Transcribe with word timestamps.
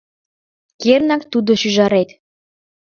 Кернак, 0.81 1.21
тудо 1.31 1.51
шӱжарет? 1.61 2.09